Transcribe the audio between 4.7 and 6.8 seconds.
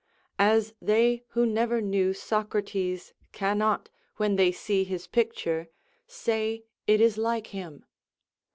his picture, say